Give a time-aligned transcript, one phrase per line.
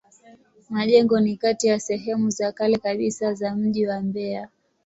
[0.69, 4.49] Majengo ni kati ya sehemu za kale kabisa za mji wa Mbeya.